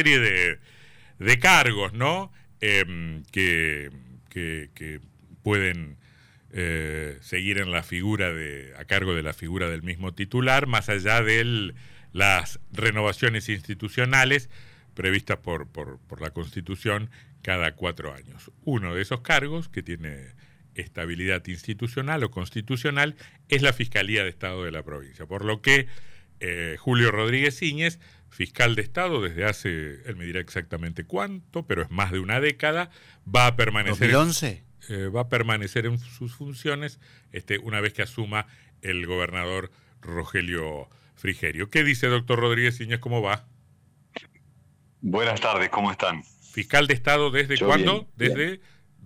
serie 0.00 0.20
de, 0.20 0.60
de 1.18 1.38
cargos, 1.40 1.92
¿no? 1.92 2.30
Em, 2.60 3.24
que, 3.32 3.90
que, 4.30 5.00
pueden 5.42 5.96
eh, 6.52 7.18
seguir 7.20 7.58
en 7.58 7.72
la 7.72 7.82
figura 7.82 8.32
de, 8.32 8.74
a 8.78 8.84
cargo 8.84 9.14
de 9.14 9.24
la 9.24 9.32
figura 9.32 9.68
del 9.68 9.82
mismo 9.82 10.14
titular, 10.14 10.68
más 10.68 10.88
allá 10.88 11.20
de 11.22 11.74
las 12.12 12.60
renovaciones 12.70 13.48
institucionales 13.48 14.50
previstas 14.94 15.38
por, 15.38 15.66
por, 15.66 15.98
por 16.06 16.20
la 16.20 16.30
Constitución 16.30 17.10
cada 17.42 17.74
cuatro 17.74 18.14
años. 18.14 18.52
Uno 18.64 18.94
de 18.94 19.02
esos 19.02 19.22
cargos, 19.22 19.68
que 19.68 19.82
tiene 19.82 20.28
estabilidad 20.76 21.44
institucional 21.48 22.22
o 22.22 22.30
constitucional, 22.30 23.16
es 23.48 23.62
la 23.62 23.72
Fiscalía 23.72 24.22
de 24.22 24.30
Estado 24.30 24.62
de 24.62 24.70
la 24.70 24.84
provincia. 24.84 25.26
Por 25.26 25.44
lo 25.44 25.60
que 25.60 25.88
eh, 26.40 26.76
Julio 26.78 27.10
Rodríguez 27.10 27.60
Íñez, 27.62 27.98
fiscal 28.30 28.74
de 28.74 28.82
Estado 28.82 29.20
desde 29.22 29.44
hace, 29.44 30.02
él 30.06 30.16
me 30.16 30.24
dirá 30.24 30.40
exactamente 30.40 31.04
cuánto, 31.04 31.66
pero 31.66 31.82
es 31.82 31.90
más 31.90 32.12
de 32.12 32.20
una 32.20 32.40
década, 32.40 32.90
va 33.26 33.46
a 33.46 33.56
permanecer... 33.56 34.10
¿2011? 34.10 34.62
Eh, 34.90 35.08
va 35.08 35.22
a 35.22 35.28
permanecer 35.28 35.84
en 35.84 35.98
sus 35.98 36.34
funciones 36.34 36.98
este, 37.32 37.58
una 37.58 37.80
vez 37.80 37.92
que 37.92 38.02
asuma 38.02 38.46
el 38.80 39.06
gobernador 39.06 39.70
Rogelio 40.00 40.88
Frigerio. 41.14 41.68
¿Qué 41.68 41.84
dice 41.84 42.06
doctor 42.06 42.40
Rodríguez 42.40 42.80
Íñez? 42.80 42.98
¿Cómo 42.98 43.20
va? 43.20 43.46
Buenas 45.00 45.40
tardes, 45.40 45.68
¿cómo 45.68 45.90
están? 45.90 46.22
Fiscal 46.24 46.86
de 46.86 46.94
Estado 46.94 47.30
desde 47.30 47.58
cuándo? 47.58 48.08
Desde 48.16 48.60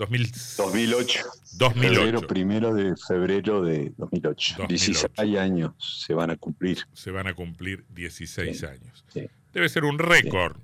2008. 0.06 1.24
2008. 1.55 2.01
Febrero, 2.01 2.20
primero 2.27 2.74
de 2.74 2.95
febrero 2.97 3.62
de 3.62 3.92
2008. 3.97 4.66
16 4.69 5.38
años 5.38 5.73
se 5.78 6.15
van 6.15 6.30
a 6.30 6.37
cumplir. 6.37 6.78
Se 6.92 7.11
van 7.11 7.27
a 7.27 7.34
cumplir 7.34 7.84
16 7.91 8.65
años. 8.65 9.05
Debe 9.52 9.69
ser 9.69 9.84
un 9.84 9.98
récord. 9.98 10.56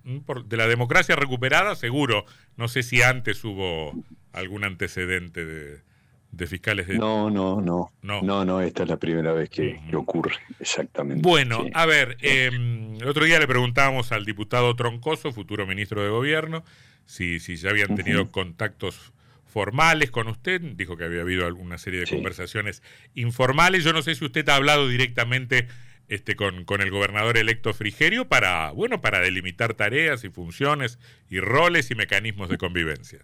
De 0.47 0.57
la 0.57 0.67
democracia 0.67 1.15
recuperada, 1.15 1.77
seguro. 1.77 2.25
No 2.57 2.69
sé 2.69 2.83
si 2.83 3.03
antes 3.03 3.45
hubo 3.45 3.93
algún 4.33 4.65
antecedente 4.65 5.45
de, 5.45 6.47
fiscales 6.47 6.87
de... 6.87 6.99
No, 6.99 7.31
no, 7.31 7.61
no, 7.61 7.93
no. 8.03 8.23
No, 8.23 8.45
no, 8.45 8.61
esta 8.61 8.85
es 8.85 8.89
la 8.89 8.97
primera 8.97 9.33
vez 9.33 9.51
que, 9.51 9.81
ocurre, 9.95 10.37
exactamente. 10.59 11.23
Bueno, 11.23 11.67
a 11.75 11.87
ver, 11.87 12.17
em, 12.21 12.95
el 12.97 13.09
otro 13.09 13.25
día 13.25 13.39
le 13.39 13.47
preguntábamos 13.47 14.13
al 14.13 14.25
diputado 14.25 14.75
Troncoso, 14.75 15.33
futuro 15.33 15.67
ministro 15.67 16.03
de 16.03 16.11
Gobierno, 16.11 16.65
si, 17.05 17.41
si 17.41 17.57
ya 17.57 17.71
habían 17.71 17.95
tenido 17.95 18.31
contactos 18.31 19.13
formales 19.49 20.11
con 20.11 20.29
usted, 20.29 20.61
dijo 20.61 20.97
que 20.97 21.05
había 21.05 21.23
habido 21.23 21.47
alguna 21.47 21.79
serie 21.79 22.01
de 22.01 22.07
conversaciones 22.07 22.83
informales. 23.15 23.85
Yo 23.85 23.93
no 23.93 24.03
sé 24.03 24.15
si 24.15 24.25
usted 24.25 24.49
ha 24.49 24.57
hablado 24.57 24.89
directamente 24.89 25.69
este, 26.09 26.37
con, 26.37 26.65
con, 26.65 26.81
el 26.81 26.91
gobernador 26.91 27.37
electo 27.37 27.75
Frigerio 27.75 28.29
para, 28.29 28.71
bueno, 28.73 29.01
para 29.01 29.21
delimitar 29.21 29.75
tareas 29.75 30.25
y 30.25 30.31
funciones 30.31 30.99
y 31.29 31.41
roles 31.41 31.91
y 31.91 31.95
mecanismos 31.95 32.49
de 32.49 32.59
convivencia. 32.59 33.21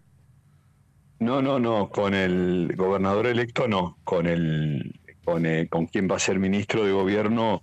No, 1.21 1.41
no, 1.41 1.59
no, 1.59 1.91
con 1.91 2.15
el 2.15 2.73
gobernador 2.77 3.27
electo 3.27 3.69
no, 3.69 3.99
con 4.05 4.27
el, 4.27 5.01
con, 5.23 5.45
con 5.69 5.87
quien 5.87 6.11
va 6.11 6.17
a 6.17 6.19
ser 6.19 6.39
ministro 6.39 6.85
de 6.85 6.93
gobierno 6.93 7.63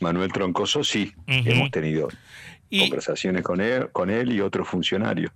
Manuel 0.00 0.32
Troncoso 0.32 0.84
sí, 0.84 1.12
hemos 1.26 1.70
tenido 1.70 2.08
conversaciones 2.70 3.42
con 3.42 3.60
él, 3.60 3.88
con 3.92 4.10
él 4.10 4.32
y 4.32 4.40
otros 4.40 4.68
funcionarios. 4.68 5.32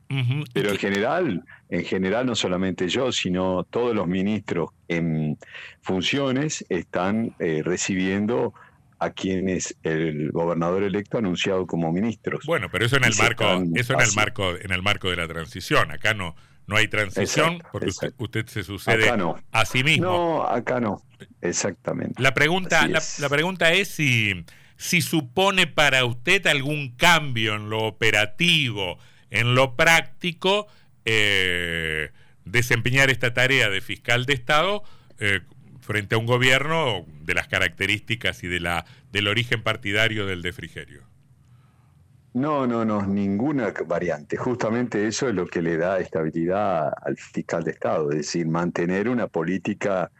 Pero 0.53 0.71
en 0.71 0.79
general, 0.79 1.45
en 1.71 1.85
general 1.85 2.27
no 2.27 2.35
solamente 2.35 2.89
yo, 2.89 3.13
sino 3.13 3.65
todos 3.65 3.95
los 3.95 4.07
ministros 4.07 4.71
en 4.89 5.39
funciones 5.81 6.65
están 6.69 7.35
eh, 7.39 7.63
recibiendo 7.65 8.53
a 8.99 9.11
quienes 9.11 9.77
el 9.83 10.31
gobernador 10.31 10.85
electo 10.85 11.17
ha 11.17 11.21
anunciado 11.21 11.67
como 11.67 11.93
ministros. 11.93 12.45
Bueno, 12.47 12.69
pero 12.71 12.85
eso 12.85 12.97
en 12.97 13.05
el 13.05 13.15
marco, 13.17 13.45
eso 13.75 13.95
en 13.95 14.01
el 14.01 14.13
marco, 14.15 14.57
en 14.57 14.71
el 14.71 14.83
marco 14.83 15.11
de 15.11 15.17
la 15.17 15.27
transición. 15.27 15.91
Acá 15.91 16.15
no, 16.15 16.37
no 16.67 16.77
hay 16.77 16.87
transición 16.87 17.63
porque 17.73 17.91
usted, 18.19 18.47
se 18.47 18.63
sucede 18.63 19.11
a 19.51 19.65
sí 19.65 19.83
mismo. 19.83 20.07
No, 20.07 20.43
acá 20.45 20.79
no. 20.79 21.03
Exactamente. 21.41 22.23
La 22.23 22.33
pregunta, 22.35 22.87
la 22.87 23.29
pregunta 23.29 23.73
es 23.73 23.89
si 23.89 24.45
si 24.83 25.01
supone 25.01 25.69
para 25.69 26.05
usted 26.05 26.45
algún 26.49 26.97
cambio 26.97 27.55
en 27.55 27.71
lo 27.71 27.85
operativo, 27.85 28.99
en 29.31 29.55
lo 29.55 29.77
práctico, 29.77 30.67
eh, 31.05 32.11
desempeñar 32.45 33.09
esta 33.09 33.33
tarea 33.33 33.71
de 33.71 33.81
fiscal 33.81 34.27
de 34.27 34.33
Estado 34.33 34.83
eh, 35.21 35.41
frente 35.81 36.17
a 36.17 36.19
un 36.19 36.27
gobierno 36.27 37.07
de 37.21 37.35
las 37.35 37.47
características 37.47 38.43
y 38.43 38.49
de 38.49 38.59
la, 38.59 38.85
del 39.13 39.29
origen 39.29 39.63
partidario 39.63 40.27
del 40.27 40.43
de 40.43 40.53
Frigerio. 40.53 41.03
No, 42.35 42.67
no, 42.67 42.85
no, 42.85 43.07
ninguna 43.07 43.73
variante. 43.87 44.37
Justamente 44.37 45.07
eso 45.07 45.29
es 45.29 45.35
lo 45.35 45.47
que 45.47 45.63
le 45.63 45.77
da 45.77 46.01
estabilidad 46.01 46.93
al 47.03 47.17
fiscal 47.17 47.63
de 47.63 47.71
Estado, 47.71 48.11
es 48.11 48.17
decir, 48.17 48.49
mantener 48.49 49.09
una 49.09 49.29
política 49.29 50.11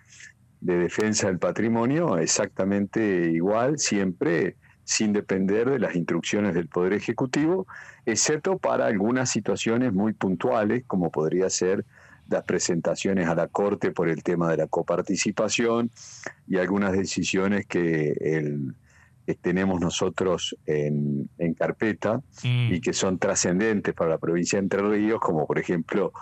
de 0.63 0.79
defensa 0.79 1.27
del 1.27 1.39
patrimonio 1.39 2.17
exactamente 2.19 3.31
igual, 3.33 3.79
siempre 3.79 4.57
sin 4.85 5.13
depender 5.13 5.69
de 5.69 5.79
las 5.79 5.95
instrucciones 5.97 6.55
del 6.55 6.69
Poder 6.69 6.93
Ejecutivo, 6.93 7.67
excepto 8.07 8.59
para 8.59 8.87
algunas 8.87 9.31
situaciones 9.31 9.93
muy 9.93 10.13
puntuales, 10.13 10.85
como 10.87 11.11
podría 11.11 11.51
ser 11.51 11.85
las 12.29 12.45
presentaciones 12.45 13.29
a 13.29 13.35
la 13.35 13.49
Corte 13.49 13.91
por 13.91 14.09
el 14.09 14.23
tema 14.23 14.51
de 14.51 14.57
la 14.57 14.67
coparticipación 14.69 15.91
y 16.47 16.57
algunas 16.57 16.93
decisiones 16.93 17.67
que, 17.67 18.15
tenemos 19.41 19.81
nosotros 19.81 20.57
en, 20.67 21.29
carpeta 21.57 22.19
mm. 22.45 22.75
y 22.75 22.81
que 22.81 22.93
son 22.93 23.19
trascendentes 23.19 23.95
para 23.95 24.11
la 24.11 24.19
provincia 24.19 24.59
de 24.59 24.65
Entre 24.65 24.83
Ríos, 24.83 25.21
como 25.21 25.47
por 25.47 25.59
ejemplo 25.59 26.13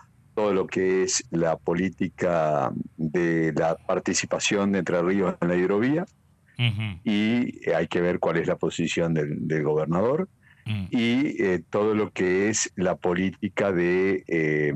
todo 0.40 0.54
lo 0.54 0.66
que 0.66 1.02
es 1.02 1.22
la 1.30 1.58
política 1.58 2.72
de 2.96 3.52
la 3.54 3.76
participación 3.76 4.72
de 4.72 4.78
Entre 4.78 5.02
Ríos 5.02 5.34
en 5.38 5.48
la 5.48 5.56
hidrovía, 5.56 6.06
y 7.04 7.70
hay 7.70 7.86
que 7.88 8.00
ver 8.00 8.18
cuál 8.18 8.38
es 8.38 8.46
la 8.46 8.56
posición 8.56 9.12
del, 9.12 9.62
gobernador, 9.62 10.28
mm. 10.64 10.84
y 10.90 11.42
eh, 11.42 11.62
todo 11.68 11.94
lo 11.94 12.10
que 12.10 12.48
es 12.48 12.72
la 12.74 12.96
política 12.96 13.70
de 13.70 14.24
eh, 14.28 14.72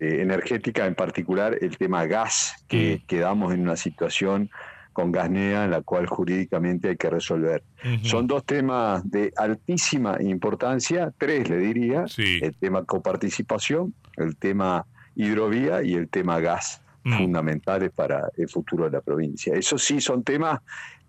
energética, 0.00 0.86
en 0.86 0.96
particular 0.96 1.56
el 1.60 1.76
tema 1.78 2.06
gas, 2.06 2.64
que 2.66 3.00
mm. 3.00 3.06
quedamos 3.06 3.54
en 3.54 3.60
una 3.60 3.76
situación 3.76 4.50
con 4.98 5.12
Gasnea 5.12 5.66
en 5.66 5.70
la 5.70 5.82
cual 5.82 6.08
jurídicamente 6.08 6.88
hay 6.88 6.96
que 6.96 7.08
resolver. 7.08 7.62
Son 8.02 8.26
dos 8.26 8.44
temas 8.44 9.08
de 9.08 9.32
altísima 9.36 10.20
importancia, 10.20 11.14
tres 11.16 11.48
le 11.48 11.58
diría, 11.58 12.06
el 12.16 12.56
tema 12.56 12.82
coparticipación, 12.82 13.94
el 14.16 14.34
tema 14.34 14.86
hidrovía 15.14 15.84
y 15.84 15.94
el 15.94 16.08
tema 16.08 16.40
gas, 16.40 16.82
mm. 17.04 17.16
fundamentales 17.16 17.92
para 17.92 18.28
el 18.36 18.48
futuro 18.48 18.86
de 18.86 18.90
la 18.90 19.00
provincia. 19.00 19.54
Eso 19.54 19.78
sí 19.78 20.00
son 20.00 20.24
temas 20.24 20.62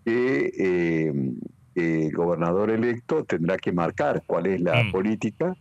que 0.06 0.52
eh, 0.56 1.12
el 1.74 2.12
gobernador 2.12 2.70
electo 2.70 3.24
tendrá 3.24 3.58
que 3.58 3.72
marcar 3.72 4.22
cuál 4.28 4.46
es 4.46 4.62
la 4.62 4.84
mm. 4.84 4.92
política 4.92 5.56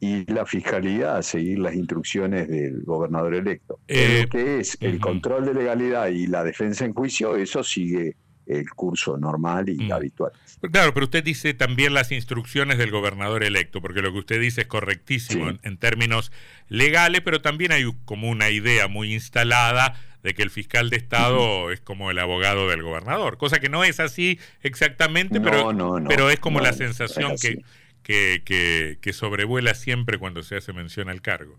y 0.00 0.30
la 0.32 0.44
fiscalía 0.44 1.16
a 1.16 1.22
seguir 1.22 1.58
las 1.58 1.74
instrucciones 1.74 2.48
del 2.48 2.82
gobernador 2.82 3.34
electo. 3.34 3.80
Eh, 3.88 4.22
lo 4.22 4.28
que 4.28 4.60
es 4.60 4.76
el 4.80 5.00
control 5.00 5.46
de 5.46 5.54
legalidad 5.54 6.08
y 6.08 6.26
la 6.26 6.44
defensa 6.44 6.84
en 6.84 6.92
juicio, 6.92 7.36
eso 7.36 7.62
sigue 7.62 8.16
el 8.46 8.68
curso 8.70 9.16
normal 9.16 9.68
y 9.68 9.76
mm. 9.76 9.92
habitual. 9.92 10.32
Claro, 10.72 10.92
pero 10.94 11.04
usted 11.04 11.24
dice 11.24 11.54
también 11.54 11.94
las 11.94 12.12
instrucciones 12.12 12.78
del 12.78 12.90
gobernador 12.90 13.44
electo, 13.44 13.80
porque 13.80 14.02
lo 14.02 14.12
que 14.12 14.18
usted 14.18 14.40
dice 14.40 14.62
es 14.62 14.66
correctísimo 14.66 15.50
en, 15.62 15.76
términos 15.78 16.32
legales, 16.68 17.22
pero 17.22 17.40
también 17.40 17.72
hay 17.72 17.84
como 18.04 18.28
una 18.28 18.50
idea 18.50 18.88
muy 18.88 19.12
instalada 19.12 19.94
de 20.22 20.34
que 20.34 20.42
el 20.42 20.50
fiscal 20.50 20.88
de 20.88 20.96
Estado 20.96 21.70
es 21.70 21.80
como 21.80 22.10
el 22.10 22.18
abogado 22.18 22.68
del 22.68 22.82
gobernador, 22.82 23.36
cosa 23.36 23.60
que 23.60 23.68
no 23.68 23.84
es 23.84 24.00
así 24.00 24.38
exactamente, 24.62 25.40
pero, 25.40 25.70
pero 26.08 26.30
es 26.30 26.40
como 26.40 26.60
la 26.60 26.72
sensación 26.72 27.34
que, 27.40 27.62
que, 28.04 28.98
que, 29.00 29.12
sobrevuela 29.12 29.74
siempre 29.74 30.18
cuando 30.18 30.42
se 30.42 30.56
hace 30.56 30.72
mención 30.72 31.08
al 31.08 31.22
cargo. 31.22 31.58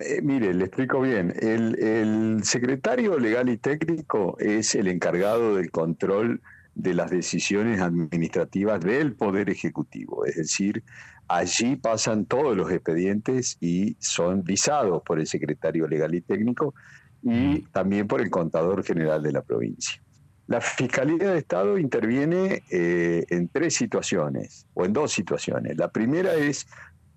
Eh, 0.00 0.20
mire, 0.22 0.52
le 0.52 0.64
explico 0.64 1.00
bien. 1.00 1.32
El, 1.40 2.44
secretario 2.44 3.18
legal 3.18 3.48
y 3.48 3.56
técnico 3.56 4.36
es 4.38 4.74
el 4.74 4.88
encargado 4.88 5.56
del 5.56 5.70
control 5.70 6.42
de 6.74 6.94
las 6.94 7.10
decisiones 7.10 7.80
administrativas 7.80 8.80
del 8.80 9.14
Poder 9.14 9.48
Ejecutivo. 9.48 10.26
Es 10.26 10.36
decir, 10.36 10.82
allí 11.28 11.76
pasan 11.76 12.26
todos 12.26 12.56
los 12.56 12.70
expedientes 12.70 13.56
y 13.60 13.96
son 14.00 14.44
visados 14.44 15.02
por 15.04 15.20
el 15.20 15.26
secretario 15.26 15.86
legal 15.88 16.14
y 16.14 16.20
técnico 16.20 16.74
y 17.22 17.30
mm. 17.30 17.68
también 17.72 18.06
por 18.06 18.20
el 18.20 18.30
contador 18.30 18.84
general 18.84 19.22
de 19.22 19.32
la 19.32 19.42
provincia. 19.42 20.00
La 20.48 20.62
Fiscalía 20.62 21.32
de 21.32 21.38
Estado 21.38 21.76
interviene 21.76 22.62
eh, 22.70 23.26
en 23.28 23.48
tres 23.48 23.74
situaciones, 23.74 24.66
o 24.72 24.86
en 24.86 24.94
dos 24.94 25.12
situaciones. 25.12 25.76
La 25.76 25.88
primera 25.88 26.34
es 26.34 26.66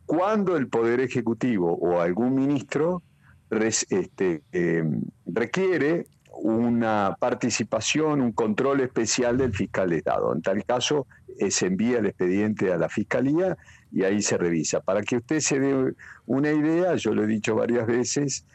cuando 0.06 0.58
el 0.58 0.68
Poder 0.68 1.00
Ejecutivo 1.00 1.74
o 1.74 2.02
algún 2.02 2.36
ministro 2.36 3.02
este, 3.50 4.44
em, 4.52 5.02
requiere 5.26 6.08
una 6.34 7.16
participación, 7.20 8.20
un 8.20 8.34
control 8.34 8.82
especial 8.82 9.38
del 9.38 9.54
fiscal 9.54 9.92
de 9.92 9.98
Estado. 10.00 10.34
En 10.36 10.42
tal 10.42 10.66
caso, 10.66 11.08
se 11.50 11.68
envía 11.68 12.00
el 12.00 12.08
expediente 12.08 12.74
a 12.74 12.78
la 12.78 12.90
Fiscalía 12.90 13.58
y 13.94 14.04
ahí 14.04 14.22
se 14.22 14.38
revisa. 14.38 14.82
Para 14.82 15.04
que 15.04 15.18
usted 15.18 15.40
se 15.40 15.60
dé 15.60 15.94
una 16.26 16.52
idea, 16.52 16.96
yo 16.96 17.14
lo 17.14 17.24
he 17.24 17.28
dicho 17.28 17.56
varias 17.56 17.88
veces, 17.88 18.46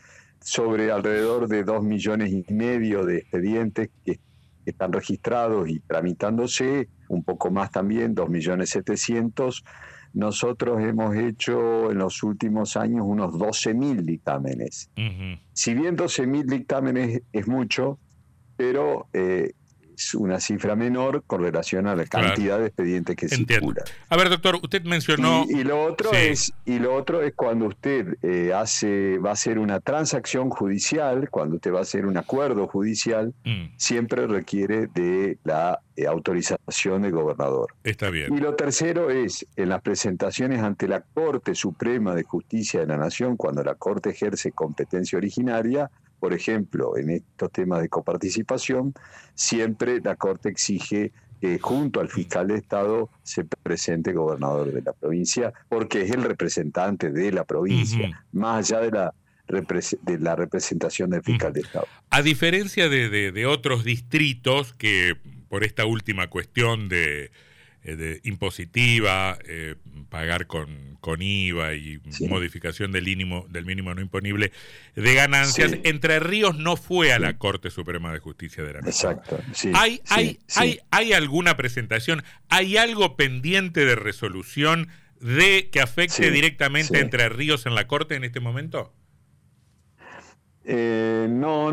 sobre 0.40 0.92
alrededor 0.92 1.48
de 1.48 1.64
dos 1.64 1.82
millones 1.82 2.30
y 2.30 2.44
medio 2.52 3.04
de 3.04 3.18
expedientes 3.18 3.88
que 4.04 4.12
están 4.70 4.92
registrados 4.92 5.68
y 5.68 5.80
tramitándose, 5.80 6.88
un 7.08 7.22
poco 7.22 7.50
más 7.50 7.70
también, 7.70 8.14
dos 8.14 8.28
millones 8.28 8.70
setecientos. 8.70 9.64
Nosotros 10.12 10.82
hemos 10.82 11.14
hecho 11.16 11.90
en 11.90 11.98
los 11.98 12.22
últimos 12.22 12.76
años 12.76 13.02
unos 13.04 13.34
12.000 13.34 14.02
dictámenes. 14.02 14.90
Si 15.52 15.74
bien 15.74 15.96
12.000 15.96 16.44
dictámenes 16.46 17.22
es 17.32 17.48
mucho, 17.48 17.98
pero 18.56 19.08
eh, 19.12 19.52
es 19.96 20.14
una 20.14 20.40
cifra 20.40 20.76
menor 20.76 21.24
con 21.26 21.42
relación 21.42 21.86
a 21.86 21.96
la 21.96 22.04
cantidad 22.04 22.58
de 22.58 22.66
expedientes 22.66 23.16
que 23.16 23.28
circulan. 23.28 23.84
A 24.08 24.16
ver, 24.16 24.28
doctor, 24.28 24.56
usted 24.62 24.82
mencionó... 24.84 25.44
Y, 25.48 25.64
lo 25.64 25.82
otro 25.82 26.12
es 26.12 26.52
y 26.64 26.78
lo 26.78 26.94
otro 26.94 27.22
es 27.22 27.34
cuando 27.34 27.66
usted 27.66 28.16
eh, 28.22 28.52
hace 28.54 29.18
va 29.18 29.30
a 29.30 29.32
hacer 29.32 29.58
una 29.58 29.80
transacción 29.80 30.50
judicial, 30.50 31.28
cuando 31.30 31.56
usted 31.56 31.72
va 31.72 31.80
a 31.80 31.82
hacer 31.82 32.06
un 32.06 32.16
acuerdo 32.16 32.66
judicial, 32.68 33.34
mm. 33.44 33.76
siempre 33.76 34.26
requiere 34.26 34.86
de 34.88 35.38
la 35.44 35.80
eh, 35.96 36.06
autorización 36.06 37.02
del 37.02 37.12
gobernador. 37.12 37.74
Está 37.82 38.10
bien. 38.10 38.34
Y 38.34 38.38
lo 38.38 38.54
tercero 38.54 39.10
es 39.10 39.46
en 39.56 39.70
las 39.70 39.82
presentaciones 39.82 40.60
ante 40.60 40.88
la 40.88 41.00
Corte 41.00 41.54
Suprema 41.54 42.14
de 42.14 42.22
Justicia 42.22 42.80
de 42.80 42.86
la 42.86 42.96
Nación, 42.96 43.36
cuando 43.36 43.64
la 43.64 43.74
Corte 43.74 44.10
ejerce 44.10 44.52
competencia 44.52 45.16
originaria, 45.16 45.90
por 46.26 46.34
ejemplo, 46.34 46.96
en 46.96 47.10
estos 47.10 47.52
temas 47.52 47.80
de 47.80 47.88
coparticipación, 47.88 48.92
siempre 49.36 50.00
la 50.00 50.16
Corte 50.16 50.48
exige 50.48 51.12
que 51.40 51.60
junto 51.60 52.00
al 52.00 52.08
fiscal 52.08 52.48
de 52.48 52.56
Estado 52.56 53.10
se 53.22 53.44
presente 53.44 54.12
gobernador 54.12 54.72
de 54.72 54.82
la 54.82 54.92
provincia, 54.92 55.52
porque 55.68 56.02
es 56.02 56.10
el 56.10 56.24
representante 56.24 57.12
de 57.12 57.30
la 57.30 57.44
provincia, 57.44 58.24
más 58.32 58.72
allá 58.72 58.80
de 58.80 58.90
la, 58.90 59.14
de 60.02 60.18
la 60.18 60.34
representación 60.34 61.10
del 61.10 61.22
fiscal 61.22 61.52
de 61.52 61.60
Estado. 61.60 61.86
A 62.10 62.22
diferencia 62.22 62.88
de 62.88 63.46
otros 63.46 63.84
distritos 63.84 64.74
que 64.74 65.14
por 65.48 65.62
esta 65.62 65.86
última 65.86 66.26
cuestión 66.26 66.88
de 66.88 67.30
de 67.94 68.20
impositiva, 68.24 69.38
eh, 69.44 69.76
pagar 70.08 70.46
con, 70.46 70.96
con 71.00 71.22
IVA 71.22 71.74
y 71.74 72.00
modificación 72.28 72.90
del 72.90 73.04
mínimo, 73.04 73.46
del 73.48 73.64
mínimo 73.64 73.94
no 73.94 74.00
imponible 74.00 74.50
de 74.96 75.14
ganancias, 75.14 75.76
Entre 75.84 76.18
Ríos 76.18 76.58
no 76.58 76.76
fue 76.76 77.12
a 77.12 77.18
la 77.18 77.38
Corte 77.38 77.70
Suprema 77.70 78.12
de 78.12 78.18
Justicia 78.18 78.64
de 78.64 78.72
la 78.72 78.80
Nación. 78.80 79.12
Exacto. 79.12 79.38
¿Hay, 79.74 80.00
hay, 80.08 80.38
hay, 80.56 80.80
¿Hay 80.90 81.12
alguna 81.12 81.56
presentación? 81.56 82.24
¿Hay 82.48 82.76
algo 82.76 83.16
pendiente 83.16 83.84
de 83.84 83.94
resolución 83.94 84.88
de 85.20 85.68
que 85.70 85.80
afecte 85.80 86.30
directamente 86.30 86.98
a 86.98 87.00
Entre 87.00 87.28
Ríos 87.28 87.66
en 87.66 87.74
la 87.74 87.86
Corte 87.86 88.16
en 88.16 88.24
este 88.24 88.40
momento? 88.40 88.92
Eh, 90.68 91.05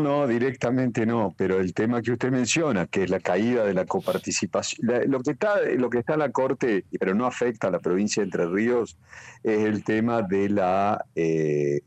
no, 0.00 0.26
directamente 0.26 1.06
no, 1.06 1.34
pero 1.36 1.60
el 1.60 1.74
tema 1.74 2.02
que 2.02 2.12
usted 2.12 2.30
menciona, 2.30 2.86
que 2.86 3.04
es 3.04 3.10
la 3.10 3.20
caída 3.20 3.64
de 3.64 3.74
la 3.74 3.84
coparticipación, 3.84 4.86
lo, 5.06 5.20
que 5.20 5.32
está, 5.32 5.60
lo 5.76 5.90
que 5.90 5.98
está 5.98 6.14
en 6.14 6.20
la 6.20 6.30
Corte, 6.30 6.84
pero 6.98 7.14
no 7.14 7.26
afecta 7.26 7.68
a 7.68 7.70
la 7.70 7.78
provincia 7.78 8.22
de 8.22 8.26
Entre 8.26 8.46
Ríos, 8.46 8.96
es 9.42 9.64
el 9.64 9.84
tema 9.84 10.22
de 10.22 10.48
la 10.48 11.04
eh, 11.14 11.80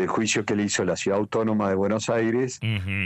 el 0.00 0.08
juicio 0.08 0.44
que 0.44 0.56
le 0.56 0.64
hizo 0.64 0.84
la 0.84 0.96
Ciudad 0.96 1.18
Autónoma 1.18 1.68
de 1.68 1.74
Buenos 1.74 2.08
Aires 2.08 2.58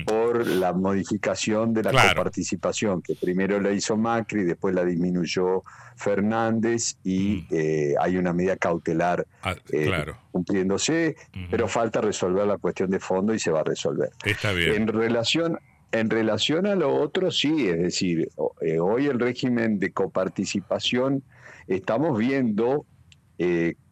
por 0.07 0.47
la 0.47 0.73
modificación 0.73 1.75
de 1.75 1.83
la 1.83 2.09
coparticipación, 2.09 3.03
que 3.03 3.15
primero 3.15 3.61
la 3.61 3.73
hizo 3.73 3.97
Macri, 3.97 4.45
después 4.45 4.75
la 4.75 4.85
disminuyó 4.85 5.63
Fernández 5.97 6.97
y 7.05 7.47
eh, 7.51 7.95
hay 8.01 8.17
una 8.17 8.33
medida 8.33 8.57
cautelar 8.57 9.27
ah, 9.43 9.55
eh, 9.73 9.91
cumpliéndose, 10.31 11.17
pero 11.51 11.69
falta 11.69 12.01
resolver 12.01 12.47
la 12.47 12.59
cuestión 12.59 12.91
de 12.91 13.01
fondo 13.01 13.35
y 13.35 13.39
se 13.39 13.51
va 13.51 13.61
a 13.61 13.65
resolver. 13.65 14.11
Está 14.25 14.53
bien. 14.53 14.75
En 14.75 14.89
relación, 14.89 15.59
en 15.93 16.11
relación 16.11 16.67
a 16.67 16.75
lo 16.75 16.95
otro, 16.95 17.31
sí, 17.31 17.69
es 17.69 17.79
decir, 17.79 18.29
eh, 18.61 18.79
hoy 18.79 19.07
el 19.07 19.19
régimen 19.19 19.79
de 19.79 19.93
coparticipación 19.93 21.23
estamos 21.67 22.19
viendo 22.19 22.87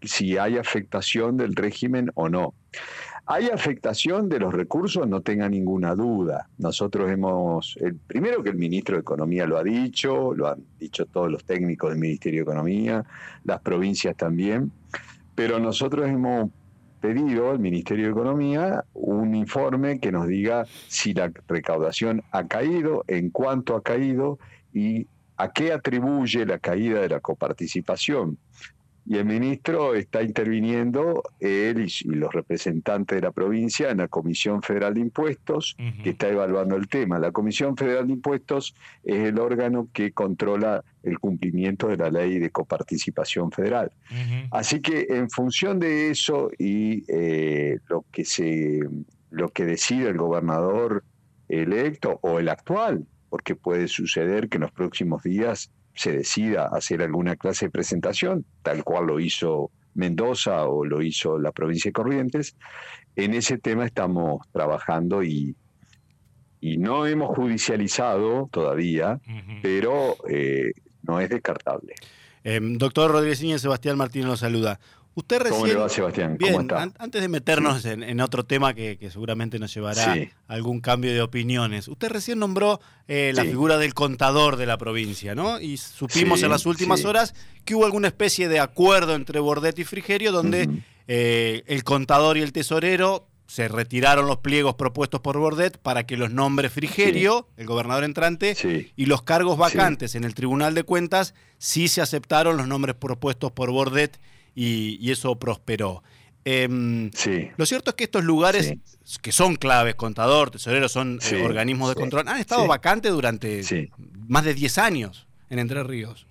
si 0.02 0.38
hay 0.38 0.56
afectación 0.56 1.36
del 1.36 1.56
régimen 1.56 2.12
o 2.14 2.28
no. 2.28 2.54
Hay 3.24 3.48
afectación 3.50 4.28
de 4.28 4.40
los 4.40 4.52
recursos, 4.52 5.06
no 5.06 5.20
tenga 5.20 5.48
ninguna 5.48 5.94
duda. 5.94 6.48
Nosotros 6.58 7.10
hemos, 7.10 7.76
el, 7.80 7.94
primero 7.94 8.42
que 8.42 8.50
el 8.50 8.56
ministro 8.56 8.96
de 8.96 9.02
Economía 9.02 9.46
lo 9.46 9.58
ha 9.58 9.62
dicho, 9.62 10.34
lo 10.34 10.48
han 10.48 10.64
dicho 10.78 11.06
todos 11.06 11.30
los 11.30 11.44
técnicos 11.44 11.90
del 11.90 12.00
Ministerio 12.00 12.40
de 12.40 12.50
Economía, 12.50 13.04
las 13.44 13.60
provincias 13.60 14.16
también, 14.16 14.72
pero 15.36 15.60
nosotros 15.60 16.08
hemos 16.08 16.50
pedido 17.00 17.50
al 17.50 17.60
Ministerio 17.60 18.06
de 18.06 18.10
Economía 18.10 18.84
un 18.92 19.34
informe 19.34 20.00
que 20.00 20.10
nos 20.10 20.26
diga 20.26 20.66
si 20.88 21.14
la 21.14 21.32
recaudación 21.46 22.22
ha 22.32 22.46
caído, 22.48 23.04
en 23.06 23.30
cuánto 23.30 23.76
ha 23.76 23.82
caído 23.82 24.38
y 24.72 25.06
a 25.36 25.52
qué 25.52 25.72
atribuye 25.72 26.44
la 26.44 26.58
caída 26.58 27.00
de 27.00 27.08
la 27.08 27.20
coparticipación 27.20 28.38
y 29.04 29.16
el 29.16 29.24
ministro 29.24 29.94
está 29.94 30.22
interviniendo, 30.22 31.22
él 31.40 31.86
y, 31.86 32.08
los 32.10 32.32
representantes 32.32 33.16
de 33.16 33.22
la 33.22 33.32
provincia, 33.32 33.90
en 33.90 33.98
la 33.98 34.08
Comisión 34.08 34.62
Federal 34.62 34.94
de 34.94 35.00
Impuestos, 35.00 35.76
que 36.02 36.10
está 36.10 36.28
evaluando 36.28 36.76
el 36.76 36.88
tema. 36.88 37.18
La 37.18 37.32
Comisión 37.32 37.76
Federal 37.76 38.06
de 38.06 38.12
Impuestos 38.12 38.74
es 39.02 39.28
el 39.28 39.38
órgano 39.38 39.88
que 39.92 40.12
controla 40.12 40.84
el 41.02 41.18
cumplimiento 41.18 41.88
de 41.88 41.96
la 41.96 42.10
ley 42.10 42.38
de 42.38 42.50
coparticipación 42.50 43.50
federal. 43.50 43.90
Así 44.52 44.80
que 44.80 45.06
en 45.10 45.28
función 45.30 45.80
de 45.80 46.10
eso 46.10 46.50
y 46.58 47.04
eh, 47.08 47.78
lo 47.88 48.04
que 48.12 48.24
se 48.24 48.80
lo 49.30 49.48
que 49.48 49.64
decide 49.64 50.10
el 50.10 50.18
gobernador 50.18 51.04
electo 51.48 52.18
o 52.22 52.38
el 52.38 52.50
actual, 52.50 53.06
porque 53.30 53.56
puede 53.56 53.88
suceder 53.88 54.48
que 54.48 54.58
en 54.58 54.62
los 54.62 54.72
próximos 54.72 55.22
días 55.22 55.70
se 55.94 56.12
decida 56.12 56.66
hacer 56.66 57.02
alguna 57.02 57.36
clase 57.36 57.66
de 57.66 57.70
presentación, 57.70 58.44
tal 58.62 58.84
cual 58.84 59.06
lo 59.06 59.20
hizo 59.20 59.70
Mendoza 59.94 60.64
o 60.64 60.84
lo 60.84 61.02
hizo 61.02 61.38
la 61.38 61.52
provincia 61.52 61.90
de 61.90 61.92
Corrientes, 61.92 62.56
en 63.16 63.34
ese 63.34 63.58
tema 63.58 63.84
estamos 63.84 64.46
trabajando 64.50 65.22
y, 65.22 65.54
y 66.60 66.78
no 66.78 67.06
hemos 67.06 67.36
judicializado 67.36 68.48
todavía, 68.50 69.20
pero 69.60 70.16
eh, 70.28 70.72
no 71.02 71.20
es 71.20 71.28
descartable. 71.28 71.94
Em, 72.44 72.78
doctor 72.78 73.10
Rodríguez 73.10 73.42
Iñez, 73.42 73.60
Sebastián 73.60 73.98
Martínez 73.98 74.26
lo 74.28 74.36
saluda. 74.36 74.80
Usted 75.14 75.40
recién, 75.40 75.60
¿Cómo 75.60 75.66
le 75.66 75.74
va, 75.74 75.88
Sebastián? 75.88 76.38
Bien, 76.38 76.68
antes 76.98 77.20
de 77.20 77.28
meternos 77.28 77.84
en, 77.84 78.20
otro 78.20 78.44
tema 78.44 78.72
que, 78.72 78.98
seguramente 79.12 79.58
nos 79.58 79.74
llevará 79.74 80.14
a 80.14 80.52
algún 80.52 80.80
cambio 80.80 81.12
de 81.12 81.20
opiniones, 81.20 81.88
usted 81.88 82.08
recién 82.08 82.38
nombró 82.38 82.80
eh, 83.08 83.32
la 83.34 83.42
figura 83.42 83.76
del 83.76 83.92
contador 83.92 84.56
de 84.56 84.64
la 84.64 84.78
provincia, 84.78 85.34
¿no? 85.34 85.60
Y 85.60 85.76
supimos 85.76 86.42
en 86.42 86.50
las 86.50 86.64
últimas 86.64 87.04
horas 87.04 87.34
que 87.64 87.74
hubo 87.74 87.84
alguna 87.84 88.08
especie 88.08 88.48
de 88.48 88.60
acuerdo 88.60 89.14
entre 89.14 89.38
Bordet 89.38 89.78
y 89.78 89.84
Frigerio 89.84 90.32
donde 90.32 90.68
eh, 91.08 91.62
el 91.66 91.84
contador 91.84 92.38
y 92.38 92.42
el 92.42 92.52
tesorero 92.52 93.28
se 93.46 93.68
retiraron 93.68 94.26
los 94.26 94.38
pliegos 94.38 94.76
propuestos 94.76 95.20
por 95.20 95.36
Bordet 95.36 95.76
para 95.76 96.06
que 96.06 96.16
los 96.16 96.30
nombres 96.32 96.72
Frigerio, 96.72 97.48
el 97.58 97.66
gobernador 97.66 98.04
entrante, 98.04 98.56
y 98.96 99.04
los 99.04 99.22
cargos 99.24 99.58
vacantes 99.58 100.14
en 100.14 100.24
el 100.24 100.34
Tribunal 100.34 100.74
de 100.74 100.84
Cuentas 100.84 101.34
sí 101.58 101.88
se 101.88 102.00
aceptaron 102.00 102.56
los 102.56 102.66
nombres 102.66 102.94
propuestos 102.94 103.52
por 103.52 103.70
Bordet 103.70 104.18
y, 104.54 105.10
eso 105.10 105.38
prosperó. 105.38 106.02
Em, 106.44 107.10
lo 107.56 107.66
cierto 107.66 107.90
es 107.90 107.96
que 107.96 108.04
estos 108.04 108.24
lugares 108.24 108.74
que 109.20 109.30
son 109.30 109.54
claves, 109.56 109.94
contador, 109.94 110.50
tesorero, 110.50 110.88
son 110.88 111.20
eh, 111.30 111.42
organismos 111.44 111.88
de 111.90 111.94
control, 111.94 112.26
han 112.26 112.38
estado 112.38 112.66
vacantes 112.66 113.12
durante 113.12 113.62
más 114.26 114.44
de 114.44 114.54
10 114.54 114.78
años 114.78 115.28
en 115.50 115.60
Entre 115.60 115.82
Ríos. 115.84 116.26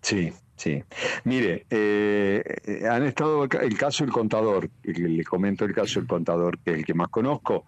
Sí, 0.00 0.32
sí. 0.56 0.82
Mire, 1.24 1.66
eh, 1.68 2.42
han 2.90 3.04
estado 3.04 3.44
el 3.44 3.76
caso 3.76 4.04
del 4.04 4.12
contador, 4.12 4.70
le 4.82 5.24
comento 5.24 5.64
el 5.64 5.74
caso 5.74 6.00
del 6.00 6.08
contador, 6.08 6.58
que 6.58 6.70
es 6.72 6.78
el 6.78 6.84
que 6.84 6.94
más 6.94 7.08
conozco, 7.08 7.64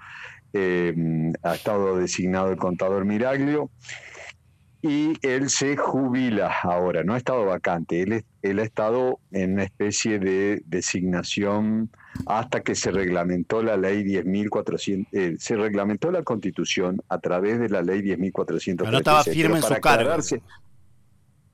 em, 0.53 1.33
ha 1.43 1.57
estado 1.57 1.99
designado 1.99 2.51
el 2.51 2.57
contador 2.57 3.05
Miraglio 3.05 3.71
y 4.87 5.15
él 5.23 5.49
se 5.49 5.79
jubila 5.79 6.53
ahora, 6.63 7.05
no 7.05 7.15
ha 7.15 7.17
estado 7.17 7.47
vacante, 7.47 8.03
él, 8.03 8.23
él 8.43 8.59
ha 8.59 8.63
estado 8.65 9.19
en 9.33 9.55
una 9.55 9.65
especie 9.65 10.19
de 10.19 10.63
designación 10.67 11.89
hasta 12.27 12.61
que 12.61 12.75
se 12.75 12.91
reglamentó 12.91 13.63
la 13.63 13.79
ley 13.79 14.05
10.400, 14.05 15.07
eh, 15.13 15.37
se 15.39 15.57
reglamentó 15.57 16.11
la 16.11 16.23
constitución 16.23 17.01
a 17.09 17.19
través 17.19 17.59
de 17.61 17.71
la 17.71 17.81
ley 17.81 18.03
10.400. 18.03 18.91
No 18.91 18.99
estaba 18.99 19.25
firme 19.25 19.57
en 19.57 19.63
su 19.63 19.75
cargo. 19.81 20.23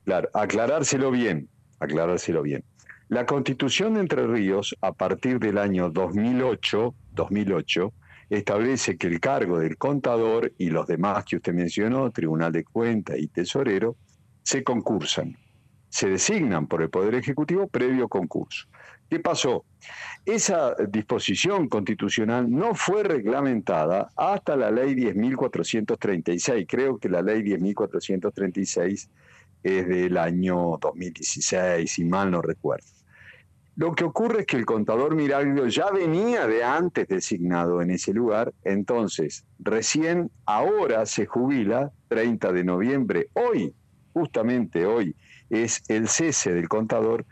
Claro, 0.03 0.29
aclarárselo 0.33 1.09
bien, 1.09 1.47
aclarárselo 1.79 2.41
bien. 2.41 2.65
La 3.07 3.25
constitución 3.25 3.93
de 3.93 4.01
Entre 4.01 4.27
Ríos, 4.27 4.75
a 4.81 4.91
partir 4.91 5.39
del 5.39 5.57
año 5.57 5.89
2008, 5.89 6.93
2008 7.13 7.93
establece 8.37 8.97
que 8.97 9.07
el 9.07 9.19
cargo 9.19 9.59
del 9.59 9.77
contador 9.77 10.53
y 10.57 10.69
los 10.69 10.87
demás 10.87 11.25
que 11.25 11.35
usted 11.35 11.53
mencionó, 11.53 12.11
Tribunal 12.11 12.51
de 12.53 12.63
Cuentas 12.63 13.17
y 13.19 13.27
Tesorero, 13.27 13.97
se 14.41 14.63
concursan. 14.63 15.37
se 15.89 16.09
designan 16.09 16.67
por 16.67 16.81
el 16.81 16.89
Poder 16.89 17.15
Ejecutivo 17.15 17.67
previo 17.67 18.07
concurso. 18.07 18.65
¿Qué 19.09 19.19
pasó? 19.19 19.65
Esa 20.25 20.73
disposición 20.87 21.67
constitucional 21.67 22.49
no 22.49 22.73
fue 22.73 23.03
reglamentada 23.03 24.09
hasta 24.15 24.55
la 24.55 24.71
ley 24.71 24.95
10.436. 24.95 26.65
Creo 26.65 26.97
que 26.97 27.09
la 27.09 27.21
ley 27.21 27.41
10.436 27.41 29.09
es 29.63 29.87
del 29.89 30.17
año 30.17 30.77
2016, 30.79 31.91
si 31.91 32.05
mal 32.05 32.31
no 32.31 32.41
recuerdo. 32.41 33.00
Lo 33.75 33.93
que 33.93 34.03
ocurre 34.03 34.41
es 34.41 34.45
que 34.45 34.57
el 34.57 34.65
contador 34.65 35.15
Miraglio 35.15 35.67
ya 35.67 35.91
venía 35.91 36.45
de 36.45 36.63
antes 36.63 37.07
designado 37.07 37.81
en 37.81 37.91
ese 37.91 38.13
lugar, 38.13 38.53
entonces 38.63 39.45
recién 39.59 40.29
ahora 40.45 41.05
se 41.05 41.25
jubila, 41.25 41.91
30 42.09 42.51
de 42.51 42.63
noviembre, 42.63 43.27
hoy, 43.33 43.73
justamente 44.13 44.85
hoy, 44.85 45.15
es 45.49 45.83
el 45.89 46.07
cese 46.07 46.53
del 46.53 46.67
contador 46.67 47.25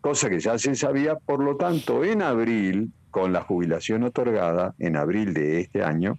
cosa 0.00 0.30
que 0.30 0.40
ya 0.40 0.58
se 0.58 0.74
sabía, 0.74 1.16
por 1.16 1.42
lo 1.42 1.56
tanto, 1.56 2.04
en 2.04 2.22
abril, 2.22 2.92
con 3.10 3.32
la 3.32 3.42
jubilación 3.42 4.04
otorgada, 4.04 4.74
en 4.78 4.96
abril 4.96 5.34
de 5.34 5.60
este 5.60 5.82
año, 5.82 6.18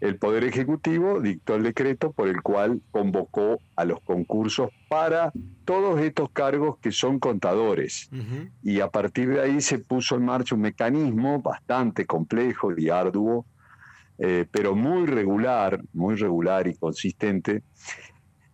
el 0.00 0.16
Poder 0.16 0.44
Ejecutivo 0.44 1.20
dictó 1.20 1.56
el 1.56 1.62
decreto 1.62 2.12
por 2.12 2.28
el 2.28 2.40
cual 2.42 2.80
convocó 2.90 3.58
a 3.76 3.84
los 3.84 4.00
concursos 4.00 4.70
para 4.88 5.32
todos 5.64 6.00
estos 6.00 6.30
cargos 6.30 6.78
que 6.78 6.90
son 6.90 7.18
contadores. 7.18 8.08
Y 8.62 8.80
a 8.80 8.88
partir 8.88 9.28
de 9.28 9.40
ahí 9.42 9.60
se 9.60 9.78
puso 9.78 10.16
en 10.16 10.24
marcha 10.24 10.54
un 10.54 10.62
mecanismo 10.62 11.42
bastante 11.42 12.06
complejo 12.06 12.72
y 12.76 12.88
arduo, 12.88 13.44
eh, 14.18 14.46
pero 14.50 14.74
muy 14.74 15.06
regular, 15.06 15.80
muy 15.92 16.16
regular 16.16 16.66
y 16.66 16.74
consistente, 16.76 17.62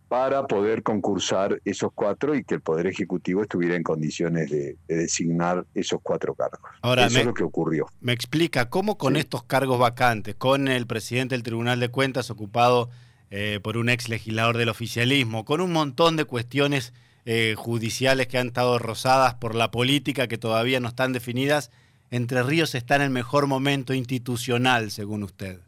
para 0.07 0.47
poder 0.47 0.83
concursar 0.83 1.61
esos 1.65 1.91
cuatro 1.93 2.33
y 2.35 2.43
que 2.43 2.55
el 2.55 2.61
Poder 2.61 2.87
Ejecutivo 2.87 3.41
estuviera 3.41 3.75
en 3.75 3.83
condiciones 3.83 4.49
de, 4.49 4.77
designar 4.87 5.65
esos 5.73 5.99
cuatro 6.01 6.33
cargos. 6.33 6.61
Ahora, 6.81 7.07
Eso 7.07 7.19
es 7.19 7.25
lo 7.25 7.33
que 7.33 7.43
ocurrió. 7.43 7.87
Me 7.99 8.13
explica 8.13 8.69
cómo 8.69 8.97
con 8.97 9.17
estos 9.17 9.43
cargos 9.43 9.79
vacantes, 9.79 10.35
con 10.35 10.67
el 10.67 10.87
presidente 10.87 11.35
del 11.35 11.43
Tribunal 11.43 11.79
de 11.79 11.89
Cuentas 11.89 12.29
ocupado 12.29 12.89
eh, 13.29 13.59
por 13.61 13.75
un 13.77 13.89
ex 13.89 14.07
legislador 14.07 14.57
del 14.57 14.69
oficialismo, 14.69 15.43
con 15.43 15.59
un 15.59 15.73
montón 15.73 16.15
de 16.15 16.23
cuestiones 16.23 16.93
eh, 17.25 17.55
judiciales 17.57 18.27
que 18.27 18.37
han 18.37 18.47
estado 18.47 18.79
rozadas 18.79 19.33
por 19.35 19.55
la 19.55 19.69
política 19.71 20.27
que 20.27 20.37
todavía 20.37 20.79
no 20.79 20.87
están 20.87 21.11
definidas, 21.11 21.71
Entre 22.09 22.41
Ríos 22.41 22.73
está 22.73 22.95
en 22.95 23.01
el 23.01 23.09
mejor 23.09 23.47
momento 23.47 23.93
institucional, 23.93 24.91
según 24.91 25.23
usted. 25.23 25.59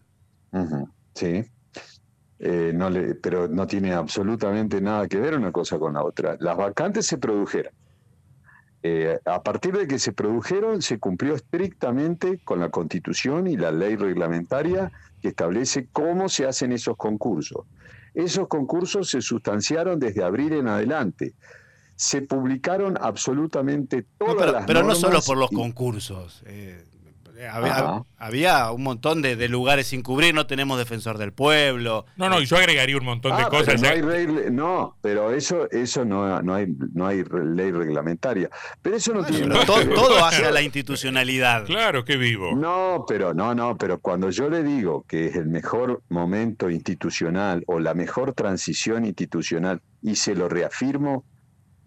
Sí. 1.15 1.43
Eh, 2.39 2.71
no 2.73 2.89
le, 2.89 3.15
pero 3.15 3.49
no 3.49 3.67
tiene 3.67 3.91
absolutamente 3.91 4.79
nada 4.79 5.07
que 5.09 5.19
ver 5.19 5.35
una 5.35 5.51
cosa 5.51 5.77
con 5.77 5.93
la 5.93 6.03
otra. 6.03 6.37
Las 6.39 6.55
vacantes 6.55 7.05
se 7.05 7.17
produjeron. 7.17 7.73
Eh, 8.81 9.19
a 9.25 9.43
partir 9.43 9.77
de 9.77 9.87
que 9.87 9.99
se 9.99 10.13
produjeron, 10.13 10.81
se 10.81 10.99
cumplió 10.99 11.35
estrictamente 11.35 12.39
con 12.45 12.61
la 12.61 12.69
constitución 12.69 13.47
y 13.47 13.57
la 13.57 13.71
ley 13.71 13.97
reglamentaria 13.97 14.89
que 15.21 15.29
establece 15.29 15.89
cómo 15.91 16.29
se 16.29 16.45
hacen 16.45 16.71
esos 16.71 16.95
concursos. 16.95 17.65
Esos 18.13 18.47
concursos 18.47 19.09
se 19.09 19.21
sustanciaron 19.21 19.99
desde 19.99 20.23
abril 20.23 20.53
en 20.53 20.69
adelante. 20.69 21.33
Se 21.97 22.21
publicaron 22.21 22.97
absolutamente 22.99 24.05
todas 24.17 24.35
pero, 24.37 24.51
las 24.53 24.65
Pero 24.65 24.83
no 24.83 24.95
solo 24.95 25.19
por 25.21 25.37
los 25.37 25.49
concursos. 25.49 26.41
Eh, 26.45 26.85
había, 27.47 28.71
un 28.71 28.83
montón 28.83 29.21
de, 29.21 29.49
lugares 29.49 29.87
sin 29.87 30.01
cubrir, 30.01 30.33
no 30.33 30.47
tenemos 30.47 30.77
defensor 30.77 31.17
del 31.17 31.31
pueblo. 31.31 32.05
No, 32.17 32.29
no, 32.29 32.41
y 32.41 32.45
yo 32.45 32.57
agregaría 32.57 32.97
un 32.97 33.05
montón 33.05 33.37
de 33.37 33.43
ah, 33.43 33.49
cosas. 33.49 33.81
No, 34.51 34.95
pero 35.01 35.31
eso, 35.31 35.69
eso 35.71 36.05
no, 36.05 36.41
no, 36.41 36.55
hay, 36.55 36.67
no 36.93 37.07
hay 37.07 37.23
ley 37.23 37.71
reglamentaria. 37.71 38.49
Pero 38.81 38.95
eso 38.95 39.13
no 39.13 39.23
tiene. 39.23 39.55
todo, 39.65 39.87
todo 39.89 40.25
hace 40.25 40.51
la 40.51 40.61
institucionalidad. 40.61 41.65
Claro, 41.65 42.03
que 42.03 42.17
vivo. 42.17 42.55
No, 42.55 43.05
pero 43.07 43.33
no, 43.33 43.55
no, 43.55 43.77
pero 43.77 43.99
cuando 43.99 44.29
yo 44.29 44.49
le 44.49 44.63
digo 44.63 45.05
que 45.07 45.27
es 45.27 45.35
el 45.35 45.47
mejor 45.47 46.01
momento 46.09 46.69
institucional 46.69 47.63
o 47.67 47.79
la 47.79 47.93
mejor 47.93 48.33
transición 48.33 49.05
institucional, 49.05 49.81
y 50.01 50.15
se 50.15 50.35
lo 50.35 50.47
reafirmo, 50.49 51.25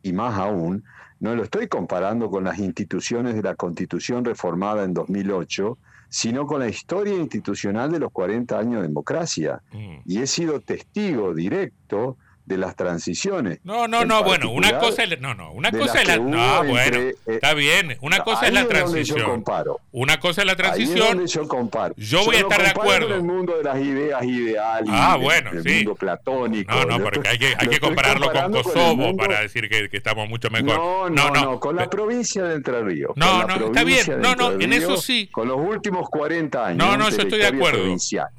y 0.02 0.12
más 0.12 0.38
aún, 0.38 0.84
no 1.22 1.36
lo 1.36 1.44
estoy 1.44 1.68
comparando 1.68 2.28
con 2.28 2.42
las 2.42 2.58
instituciones 2.58 3.36
de 3.36 3.42
la 3.42 3.54
Constitución 3.54 4.24
reformada 4.24 4.82
en 4.82 4.92
2008, 4.92 5.78
sino 6.08 6.48
con 6.48 6.58
la 6.58 6.68
historia 6.68 7.14
institucional 7.14 7.92
de 7.92 8.00
los 8.00 8.10
40 8.10 8.58
años 8.58 8.82
de 8.82 8.88
democracia. 8.88 9.62
Mm. 9.70 9.98
Y 10.04 10.18
he 10.18 10.26
sido 10.26 10.58
testigo 10.58 11.32
directo 11.32 12.16
de 12.44 12.58
las 12.58 12.74
transiciones. 12.76 13.60
No, 13.64 13.86
no, 13.86 14.04
no, 14.04 14.24
bueno, 14.24 14.50
una 14.50 14.78
cosa 14.78 15.04
es 15.04 15.20
no, 15.20 15.34
no, 15.34 15.52
una 15.52 15.70
cosa 15.70 16.02
es 16.02 16.08
la 16.08 16.16
no, 16.16 16.64
bueno, 16.64 16.98
está 17.26 17.54
bien, 17.54 17.96
una 18.00 18.20
cosa 18.20 18.46
es 18.46 18.52
la 18.52 18.66
transición. 18.66 19.18
Yo 19.18 19.26
comparo. 19.26 19.80
Una 19.92 20.18
cosa 20.18 20.42
es 20.42 20.46
la 20.46 20.56
transición. 20.56 21.26
Yo 21.26 21.48
comparo. 21.48 21.94
Yo 21.96 22.24
voy 22.24 22.36
a 22.36 22.40
estar 22.40 22.62
de 22.62 22.68
acuerdo. 22.68 23.08
En 23.08 23.14
el 23.14 23.22
mundo 23.22 23.56
de 23.56 23.64
las 23.64 23.80
ideas 23.80 24.24
ideales. 24.24 24.90
Ah, 24.92 25.16
bueno, 25.20 25.50
el 25.50 25.62
sí. 25.62 25.76
mundo 25.76 25.94
platónico. 25.94 26.74
No, 26.74 26.84
no, 26.84 27.04
porque 27.04 27.28
hay 27.28 27.38
que, 27.38 27.54
hay 27.56 27.68
que 27.68 27.80
compararlo 27.80 28.32
con 28.32 28.52
Kosovo 28.52 29.16
para 29.16 29.40
decir 29.40 29.68
que, 29.68 29.88
que, 29.88 29.96
estamos 29.96 30.28
mucho 30.28 30.50
mejor. 30.50 30.76
No, 30.76 31.08
no, 31.10 31.30
no, 31.30 31.60
con 31.60 31.76
la 31.76 31.88
provincia 31.88 32.42
de 32.44 32.56
Entre 32.56 32.82
Ríos. 32.82 33.12
No, 33.16 33.46
no, 33.46 33.66
está 33.66 33.84
bien. 33.84 34.20
No, 34.20 34.34
no, 34.34 34.52
en 34.52 34.72
eso 34.72 34.96
sí. 34.96 35.28
Con 35.30 35.48
los 35.48 35.58
últimos 35.58 36.08
40 36.08 36.66
años. 36.66 36.78
No, 36.78 36.96
no, 36.96 37.08
yo 37.10 37.22
estoy 37.22 37.38
de 37.38 37.46
acuerdo. 37.46 37.84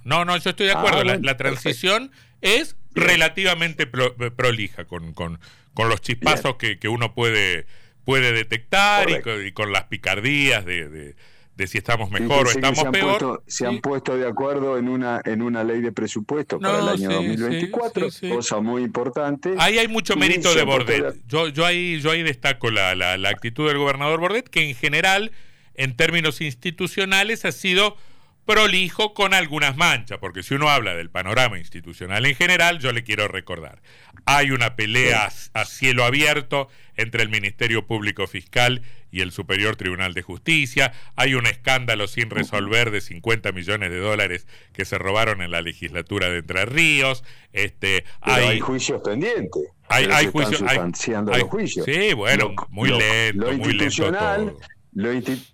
No, 0.04 0.26
no, 0.26 0.38
yo 0.38 0.50
estoy 0.50 0.68
de 0.68 0.74
acuerdo. 0.74 1.02
Ah, 1.02 1.18
la 1.22 1.38
transición 1.38 2.12
es 2.42 2.76
relativamente 2.94 3.88
prolija, 3.88 4.86
con, 4.86 5.14
con, 5.14 5.40
con, 5.74 5.90
los 5.90 6.02
chispazos 6.02 6.56
que, 6.56 6.78
que, 6.80 6.88
uno 6.88 7.14
puede, 7.14 7.66
puede 8.06 8.32
detectar 8.32 9.08
y 9.10 9.52
con, 9.52 9.72
las 9.72 9.86
picardías 9.86 10.66
de, 10.66 11.16
de, 11.56 11.68
si 11.68 11.78
estamos 11.78 12.12
mejor 12.12 12.48
o 12.48 12.50
estamos 12.50 12.80
se 12.80 12.92
peor. 12.92 13.44
se 13.48 13.66
han 13.66 13.80
puesto 13.80 14.18
de 14.18 14.28
acuerdo 14.28 14.78
en 14.78 14.90
una, 14.90 15.22
en 15.24 15.42
una 15.42 15.64
ley 15.64 15.82
de 15.82 15.92
presupuesto 15.92 16.60
para 16.60 16.80
el 16.80 16.90
año 16.90 17.10
2024, 17.12 18.08
cosa 18.30 18.60
muy 18.60 18.84
importante. 18.84 19.56
Ahí 19.58 19.78
hay 19.78 19.88
mucho 19.88 20.16
mérito 20.16 20.54
de 20.54 20.64
Bordet. 20.64 21.16
Yo, 21.28 21.48
yo, 21.48 21.66
ahí, 21.66 22.02
yo 22.02 22.12
ahí 22.12 22.24
destaco 22.24 22.70
la, 22.70 22.96
la, 22.96 23.18
la 23.18 23.30
actitud 23.30 23.68
del 23.68 23.78
gobernador 23.78 24.20
Bordet, 24.20 24.50
que 24.50 24.68
en 24.68 24.76
general, 24.76 25.32
en 25.76 25.96
términos 25.96 26.42
institucionales, 26.42 27.46
ha 27.46 27.52
sido 27.52 27.98
prolijo 28.46 29.14
con 29.14 29.34
algunas 29.34 29.78
manchas, 29.78 30.18
porque 30.20 30.44
si 30.44 30.54
uno 30.54 30.70
habla 30.70 30.96
del 30.96 31.10
panorama 31.10 31.58
institucional 31.58 32.26
en 32.26 32.36
general, 32.36 32.80
yo 32.80 32.92
le 32.92 33.04
quiero 33.04 33.28
recordar, 33.28 33.82
hay 34.26 34.52
una 34.52 34.76
pelea 34.76 35.32
a 35.54 35.66
cielo 35.66 36.04
abierto 36.04 36.68
entre 36.96 37.24
el 37.24 37.30
Ministerio 37.30 37.88
Público 37.88 38.28
Fiscal 38.28 38.82
y 39.12 39.22
el 39.22 39.32
Superior 39.32 39.76
Tribunal 39.76 40.14
de 40.14 40.24
Justicia, 40.24 40.92
hay 41.16 41.36
un 41.36 41.46
escándalo 41.46 42.08
sin 42.08 42.30
resolver 42.30 42.92
de 42.92 43.02
50 43.02 43.52
millones 43.52 43.92
de 43.92 44.00
dólares 44.00 44.48
que 44.74 44.86
se 44.86 44.98
robaron 44.98 45.42
en 45.42 45.52
la 45.52 45.62
legislatura 45.62 46.30
de 46.30 46.40
Entre 46.40 46.66
Ríos, 46.66 47.24
este, 47.54 48.06
hay, 48.22 48.60
juicios 48.60 49.02
pendientes. 49.04 49.64
Hay, 49.88 50.08
hay 50.12 50.28
juicios, 50.28 50.64
hay, 50.68 50.80
los 50.80 51.44
juicios. 51.44 51.86
Sí, 51.86 52.14
bueno, 52.14 52.54
muy 52.70 52.90
lento, 52.90 53.54
muy 53.54 53.74
lento 53.74 54.12
todo. 54.12 54.58
Lo 54.94 55.12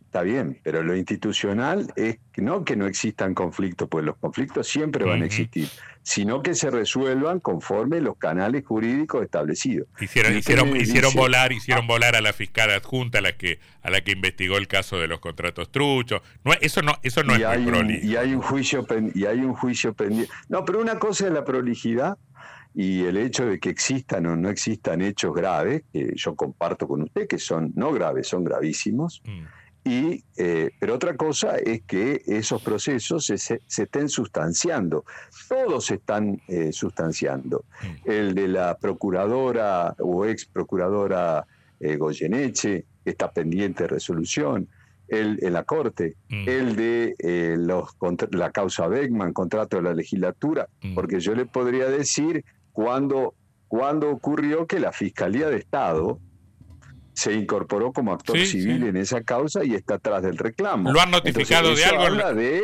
está 0.10 0.24
bien, 0.24 0.60
pero 0.64 0.82
lo 0.82 0.96
institucional 0.96 1.94
es 1.96 2.18
no 2.38 2.66
que 2.66 2.76
no 2.76 2.88
existan 2.88 3.36
conflictos, 3.36 3.88
pues 3.90 4.04
los 4.04 4.18
conflictos 4.18 4.68
siempre 4.68 5.06
van 5.06 5.22
a 5.22 5.26
existir, 5.26 5.68
sino 6.02 6.42
que 6.42 6.56
se 6.56 6.72
resuelvan 6.72 7.40
conforme 7.40 8.02
los 8.02 8.18
canales 8.18 8.66
jurídicos 8.66 9.24
establecidos. 9.24 9.88
Hicieron, 10.00 10.36
hicieron, 10.36 10.76
hicieron 10.76 11.14
volar, 11.14 11.52
hicieron 11.52 11.86
volar 11.86 12.16
a 12.16 12.22
la 12.22 12.34
fiscal 12.34 12.72
adjunta 12.72 13.20
a 13.20 13.22
la 13.22 13.38
que 13.38 13.60
a 13.84 13.92
la 13.92 14.02
que 14.02 14.14
investigó 14.14 14.58
el 14.58 14.68
caso 14.68 14.98
de 14.98 15.08
los 15.08 15.20
contratos 15.20 15.72
truchos. 15.72 16.22
No, 16.44 16.54
eso 16.60 16.82
no, 16.82 16.94
eso 17.04 17.24
no 17.24 17.36
es 17.36 17.60
muy 17.60 18.00
Y 18.02 18.16
hay 18.16 18.34
un 18.34 18.42
juicio 18.42 18.88
y 19.14 19.26
hay 19.26 19.42
un 19.42 19.54
juicio 19.54 19.94
pendiente. 19.94 20.34
No, 20.48 20.66
pero 20.66 20.82
una 20.82 20.98
cosa 20.98 21.28
es 21.28 21.34
la 21.34 21.46
prolijidad 21.46 22.18
y 22.74 23.04
el 23.04 23.18
hecho 23.18 23.46
de 23.46 23.60
que 23.60 23.70
existan 23.70 24.26
o 24.26 24.36
no 24.36 24.50
existan 24.50 25.02
hechos 25.02 25.36
graves, 25.36 25.84
que 25.94 26.14
yo 26.16 26.36
comparto 26.36 26.88
con 26.88 27.04
usted, 27.04 27.28
que 27.28 27.38
son 27.38 27.72
no 27.76 27.92
graves, 27.92 28.28
son 28.28 28.44
gravísimos. 28.44 29.22
Mm. 29.26 29.60
Y, 29.84 30.24
eh, 30.38 30.72
pero 30.80 30.96
otra 30.96 31.16
cosa 31.16 31.56
es 31.58 31.82
que 31.84 32.22
esos 32.26 32.62
procesos 32.62 33.26
se, 33.26 33.38
se, 33.38 33.62
estén 33.68 34.10
sustanciando. 34.10 35.06
Todos 35.48 35.86
se 35.86 35.96
están 35.96 36.42
eh, 36.48 36.72
sustanciando. 36.74 37.66
Mm. 37.82 38.10
El 38.10 38.36
de 38.36 38.48
la 38.50 38.78
procuradora 38.78 39.96
o 40.00 40.26
ex 40.26 40.46
procuradora 40.46 41.46
eh, 41.80 41.96
Goyeneche, 41.96 42.86
que 43.04 43.10
está 43.10 43.32
pendiente 43.32 43.84
de 43.84 43.90
resolución. 43.90 44.68
El 45.08 45.40
en 45.42 45.54
la 45.54 45.64
Corte, 45.64 46.18
mm. 46.30 46.50
el 46.50 46.76
de 46.76 47.16
eh, 47.18 47.56
los, 47.58 47.96
la 48.32 48.52
causa 48.52 48.88
Beckman, 48.88 49.34
contrato 49.34 49.78
de 49.78 49.84
la 49.84 49.94
legislatura, 49.94 50.68
porque 50.94 51.20
yo 51.20 51.34
le 51.34 51.48
podría 51.48 51.90
decir 51.90 52.46
cuando, 52.74 53.34
cuando 53.68 54.12
ocurrió 54.12 54.68
que 54.68 54.80
la 54.80 54.92
Fiscalía 54.92 55.50
de 55.50 55.58
Estado 55.58 56.20
se 57.20 57.34
incorporó 57.34 57.92
como 57.92 58.14
actor 58.14 58.38
civil 58.40 58.84
en 58.84 58.96
esa 58.96 59.22
causa 59.24 59.66
y 59.66 59.76
está 59.76 59.96
atrás 59.96 60.24
del 60.24 60.38
reclamo. 60.38 60.90
¿Lo 60.90 61.02
han 61.02 61.12
notificado 61.12 61.76
de 61.76 61.84
algo? 61.84 62.16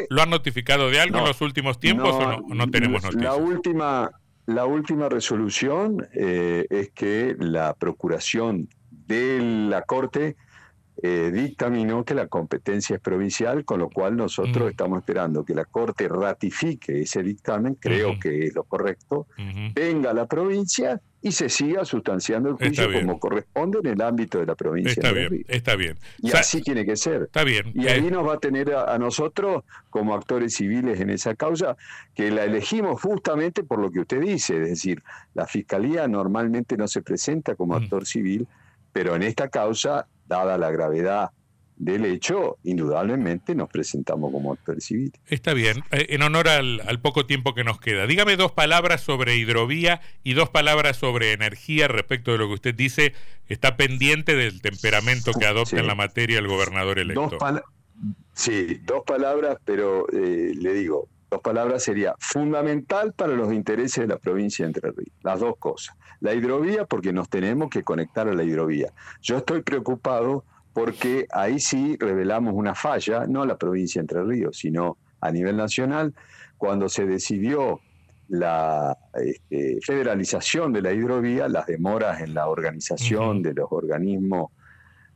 ¿Lo 0.10 0.22
han 0.22 0.30
notificado 0.30 0.90
de 0.90 1.02
algo 1.02 1.18
en 1.18 1.26
los 1.26 1.42
últimos 1.42 1.78
tiempos 1.78 2.14
o 2.14 2.42
no, 2.56 2.72
tenemos 2.72 3.04
noticias? 3.04 3.24
La 3.24 3.36
última, 3.36 4.10
la 4.46 4.66
última 4.66 5.10
resolución 5.10 6.08
eh, 6.14 6.66
es 6.70 6.92
que 6.92 7.36
la 7.38 7.74
procuración 7.74 8.70
de 8.90 9.40
la 9.42 9.82
Corte 9.82 10.38
eh, 11.04 11.32
dictaminó 11.34 12.06
que 12.06 12.14
la 12.14 12.28
competencia 12.28 12.96
es 12.96 13.02
provincial, 13.02 13.66
con 13.66 13.80
lo 13.80 13.90
cual 13.90 14.16
nosotros 14.16 14.70
estamos 14.70 15.00
esperando 15.00 15.44
que 15.44 15.54
la 15.54 15.66
Corte 15.66 16.08
ratifique 16.08 17.02
ese 17.02 17.22
dictamen, 17.22 17.76
creo 17.76 18.18
que 18.18 18.46
es 18.46 18.56
lo 18.56 18.64
correcto, 18.64 19.28
venga 19.74 20.12
a 20.12 20.14
la 20.14 20.28
provincia 20.28 21.02
y 21.26 21.32
se 21.32 21.50
siga 21.50 21.84
sustanciando 21.86 22.50
el 22.50 22.56
juicio 22.56 22.88
como 22.94 23.20
corresponde 23.20 23.80
en 23.80 23.88
el 23.88 24.02
ámbito 24.04 24.38
de 24.38 24.46
la 24.46 24.54
provincia. 24.54 24.92
Está 24.92 25.12
bien, 25.12 25.44
está 25.48 25.76
bien. 25.76 25.98
Y 26.20 26.32
así 26.34 26.62
tiene 26.62 26.86
que 26.86 26.96
ser. 26.96 27.24
Está 27.24 27.44
bien. 27.44 27.72
Y 27.74 27.88
ahí 27.88 28.06
eh, 28.06 28.12
nos 28.12 28.28
va 28.28 28.36
a 28.36 28.38
tener 28.38 28.72
a, 28.72 28.96
nosotros 29.00 29.64
como 29.90 30.14
actores 30.14 30.54
civiles 30.54 31.00
en 31.00 31.10
esa 31.10 31.34
causa, 31.34 31.78
que 32.14 32.30
la 32.30 32.44
elegimos 32.44 33.02
justamente 33.02 33.64
por 33.64 33.80
lo 33.80 33.90
que 33.90 34.02
usted 34.02 34.22
dice, 34.22 34.62
es 34.62 34.70
decir, 34.70 35.02
la 35.34 35.48
Fiscalía 35.48 36.08
normalmente 36.08 36.78
no 36.78 36.88
se 36.88 37.02
presenta 37.02 37.56
como 37.56 37.76
actor 37.76 38.06
civil, 38.06 38.48
pero 38.94 39.16
en 39.16 39.24
esta 39.24 39.50
causa, 39.50 40.06
dada 40.28 40.60
la 40.60 40.70
gravedad 40.70 41.32
del 41.78 42.06
hecho, 42.06 42.58
indudablemente 42.64 43.54
nos 43.54 43.70
presentamos 43.70 44.32
como 44.32 44.54
actor 44.54 44.80
civil. 44.82 45.12
Está 45.28 45.54
bien. 45.54 45.84
Eh, 45.92 46.08
en 46.10 46.22
honor 46.22 46.48
al, 46.48 47.00
poco 47.02 47.26
tiempo 47.26 47.54
que 47.54 47.64
nos 47.64 47.80
queda, 47.80 48.08
dígame 48.08 48.38
dos 48.38 48.52
palabras 48.52 49.02
sobre 49.02 49.36
hidrovía 49.36 50.02
y 50.24 50.34
dos 50.34 50.50
palabras 50.50 50.98
sobre 50.98 51.34
energía 51.34 51.88
respecto 51.88 52.32
de 52.32 52.38
lo 52.38 52.48
que 52.48 52.54
usted 52.54 52.76
dice. 52.76 53.14
Está 53.48 53.78
pendiente 53.78 54.36
del 54.36 54.62
temperamento 54.62 55.32
que 55.34 55.46
adopta 55.46 55.80
en 55.80 55.88
la 55.88 55.96
materia 55.96 56.40
el 56.40 56.48
gobernador 56.48 57.00
electo. 57.00 57.38
sí, 58.34 58.80
dos 58.84 59.04
palabras, 59.06 59.58
pero 59.66 60.08
eh, 60.12 60.54
le 60.56 60.74
digo, 60.74 61.10
dos 61.30 61.42
palabras 61.42 61.84
sería 61.84 62.16
fundamental 62.20 63.14
para 63.14 63.34
los 63.34 63.52
intereses 63.52 64.02
de 64.04 64.08
la 64.08 64.18
provincia 64.18 64.64
de 64.64 64.68
Entre 64.68 64.92
Ríos. 64.92 65.12
Las 65.22 65.42
dos 65.42 65.58
cosas. 65.58 65.96
La 66.22 66.34
hidrovía, 66.34 66.86
porque 66.86 67.12
nos 67.12 67.30
tenemos 67.30 67.70
que 67.70 67.84
conectar 67.84 68.28
a 68.28 68.34
la 68.34 68.44
hidrovía. 68.44 68.94
Yo 69.22 69.38
estoy 69.38 69.62
preocupado 69.62 70.46
porque 70.76 71.26
ahí 71.32 71.58
sí 71.58 71.96
revelamos 71.98 72.54
una 72.54 72.76
falla, 72.76 73.26
no 73.28 73.44
a 73.44 73.46
la 73.46 73.58
provincia 73.58 74.02
de 74.02 74.04
Entre 74.04 74.24
Ríos, 74.26 74.58
sino 74.58 74.98
a 75.22 75.32
nivel 75.32 75.56
nacional, 75.56 76.14
cuando 76.58 76.90
se 76.90 77.06
decidió 77.06 77.80
la 78.28 78.98
este, 79.14 79.80
federalización 79.82 80.74
de 80.74 80.82
la 80.82 80.92
hidrovía, 80.92 81.48
las 81.48 81.68
demoras 81.68 82.20
en 82.20 82.34
la 82.34 82.50
organización 82.50 83.42
de 83.42 83.54
los 83.54 83.72
organismos 83.72 84.52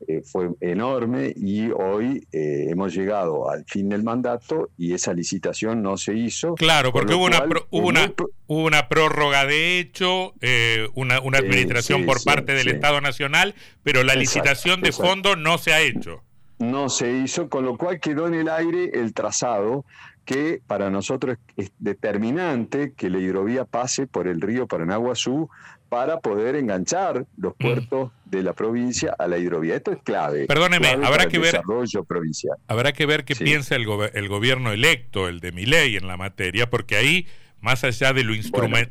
eh, 0.08 0.22
fue 0.24 0.50
enorme 0.62 1.34
y 1.36 1.70
hoy 1.72 2.26
eh, 2.32 2.68
hemos 2.70 2.94
llegado 2.94 3.50
al 3.50 3.66
fin 3.66 3.90
del 3.90 4.04
mandato 4.04 4.70
y 4.78 4.94
esa 4.94 5.14
licitación 5.14 5.82
no 5.82 5.98
se 5.98 6.14
hizo. 6.14 6.56
Claro, 6.56 6.92
porque 6.92 7.14
hubo, 7.14 7.26
una, 7.26 7.44
hubo, 7.70 7.88
una, 7.88 8.14
hubo 8.48 8.64
una 8.64 8.88
prórroga 8.88 9.46
de 9.46 9.80
hecho, 9.80 10.34
eh, 10.42 10.88
una, 10.96 11.20
una, 11.20 11.40
administración 11.40 12.06
por 12.06 12.24
parte 12.24 12.54
del 12.54 12.70
Estado 12.70 13.02
Nacional, 13.02 13.56
pero 13.84 14.04
la 14.04 14.16
licitación 14.16 14.82
de 14.82 14.92
fondo 14.92 15.36
no 15.36 15.58
se 15.58 15.74
ha 15.74 15.82
hecho. 15.82 16.24
No 16.60 16.90
se 16.90 17.12
hizo, 17.12 17.50
con 17.50 17.66
lo 17.66 17.78
cual 17.78 18.00
quedó 18.00 18.28
en 18.28 18.34
el 18.34 18.50
aire 18.50 18.92
el 18.94 19.14
trazado 19.14 19.86
que 20.30 20.62
para 20.68 20.92
nosotros 20.92 21.38
es 21.58 21.72
determinante 21.80 22.94
que 22.94 23.10
la 23.10 23.18
hidrovía 23.18 23.66
pase 23.66 24.06
por 24.06 24.28
el 24.28 24.42
río 24.42 24.68
Paranaguazú 24.68 25.50
para 25.90 26.20
poder 26.20 26.56
enganchar 26.56 27.26
los 27.38 27.54
mm. 27.58 27.64
puertos 27.64 28.12
de 28.26 28.44
la 28.44 28.54
provincia 28.54 29.16
a 29.18 29.28
la 29.28 29.38
hidrovía. 29.38 29.76
Esto 29.76 29.92
es 29.92 30.00
clave. 30.04 30.46
Perdóneme, 30.46 30.90
habrá 30.90 31.28
que 31.28 31.40
ver 31.40 31.54
desarrollo 31.54 32.04
provincial. 32.04 32.58
Habrá 32.68 32.94
que 32.94 33.06
ver 33.06 33.26
qué 33.26 33.36
piensa 33.36 33.76
el, 33.76 33.88
el, 34.14 34.28
gobierno 34.28 34.72
electo, 34.72 35.28
el 35.28 35.40
de 35.40 35.52
Miley 35.52 35.98
en 35.98 36.08
la 36.08 36.16
materia, 36.16 36.70
porque 36.70 36.96
ahí 36.96 37.28
más 37.62 37.84
allá 37.84 38.14
de 38.14 38.24
lo 38.24 38.34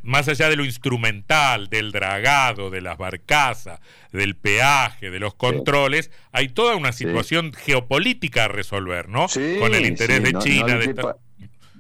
más 0.03 0.29
allá 0.29 0.49
de 0.49 0.57
lo 0.57 0.65
instrumental, 0.65 1.69
del 1.69 1.93
dragado, 1.93 2.71
de 2.71 2.81
las 2.81 2.99
barcazas, 2.99 3.81
del 4.13 4.37
peaje, 4.37 5.11
de 5.11 5.19
los 5.19 5.35
controles, 5.35 6.11
hay 6.33 6.49
toda 6.49 6.77
una 6.77 6.93
situación 6.93 7.53
geopolítica 7.53 8.45
a 8.45 8.49
resolver, 8.49 9.09
¿no? 9.09 9.27
Con 9.59 9.75
el 9.75 9.87
interés 9.87 10.23
de 10.23 10.35
China, 10.35 10.77
de 10.77 10.95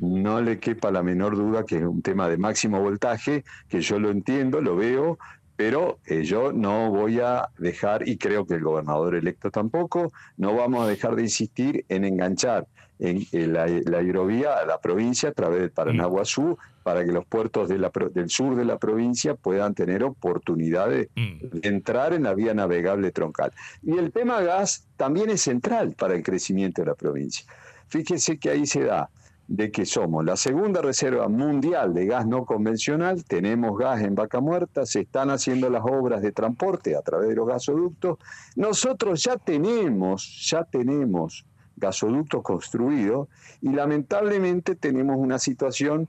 no 0.00 0.40
le 0.40 0.58
quepa 0.58 0.90
la 0.90 1.02
menor 1.02 1.36
duda 1.36 1.64
que 1.64 1.76
es 1.76 1.82
un 1.82 2.02
tema 2.02 2.28
de 2.28 2.38
máximo 2.38 2.80
voltaje, 2.80 3.44
que 3.68 3.80
yo 3.80 3.98
lo 3.98 4.10
entiendo, 4.10 4.60
lo 4.60 4.76
veo, 4.76 5.18
pero 5.56 5.98
eh, 6.06 6.22
yo 6.22 6.52
no 6.52 6.90
voy 6.90 7.20
a 7.20 7.48
dejar, 7.58 8.08
y 8.08 8.16
creo 8.16 8.46
que 8.46 8.54
el 8.54 8.62
gobernador 8.62 9.16
electo 9.16 9.50
tampoco, 9.50 10.12
no 10.36 10.54
vamos 10.54 10.84
a 10.84 10.88
dejar 10.88 11.16
de 11.16 11.22
insistir 11.22 11.84
en 11.88 12.04
enganchar 12.04 12.66
en, 13.00 13.26
la, 13.52 13.68
hidrovía 14.02 14.58
a 14.58 14.66
la 14.66 14.80
provincia 14.80 15.30
a 15.30 15.32
través 15.32 15.60
del 15.60 15.70
Paranaguazú 15.70 16.58
para 16.82 17.04
que 17.04 17.12
los 17.12 17.26
puertos 17.26 17.68
del 17.68 18.30
sur 18.30 18.56
de 18.56 18.64
la 18.64 18.78
provincia 18.78 19.34
puedan 19.34 19.74
tener 19.74 20.02
oportunidades 20.02 21.08
mm. 21.14 21.58
de 21.58 21.68
entrar 21.68 22.12
en 22.12 22.24
la 22.24 22.34
vía 22.34 22.54
navegable 22.54 23.10
troncal. 23.12 23.52
Y 23.82 23.98
el 23.98 24.10
tema 24.10 24.40
gas 24.40 24.86
también 24.96 25.30
es 25.30 25.42
central 25.42 25.94
para 25.98 26.14
el 26.14 26.22
crecimiento 26.22 26.82
de 26.82 26.86
la 26.86 26.94
provincia. 26.94 27.44
Fíjense 27.88 28.38
que 28.38 28.50
ahí 28.50 28.66
se 28.66 28.84
da 28.84 29.10
de 29.48 29.70
que 29.70 29.86
somos 29.86 30.24
la 30.26 30.36
segunda 30.36 30.82
reserva 30.82 31.26
mundial 31.28 31.94
de 31.94 32.04
gas 32.04 32.26
no 32.26 32.44
convencional, 32.44 33.24
tenemos 33.24 33.78
gas 33.78 34.02
en 34.02 34.14
vaca 34.14 34.40
muerta, 34.40 34.84
se 34.84 35.00
están 35.00 35.30
haciendo 35.30 35.70
las 35.70 35.82
obras 35.84 36.20
de 36.20 36.32
transporte 36.32 36.94
a 36.94 37.00
través 37.00 37.30
de 37.30 37.34
los 37.34 37.48
gasoductos. 37.48 38.18
Nosotros 38.56 39.22
ya 39.22 39.36
tenemos, 39.38 40.46
ya 40.50 40.64
tenemos 40.64 41.46
gasoductos 41.76 42.42
construidos 42.42 43.28
y 43.62 43.70
lamentablemente 43.70 44.74
tenemos 44.74 45.16
una 45.16 45.38
situación 45.38 46.08